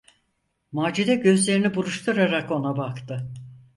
Macide 0.71 1.15
gözlerini 1.15 1.75
buruşturarak 1.75 2.51
ona 2.51 2.77
baktı. 2.77 3.29